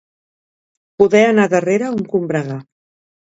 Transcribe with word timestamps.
Poder 1.03 1.21
anar 1.27 1.45
darrere 1.53 1.91
un 1.97 2.01
combregar. 2.15 2.59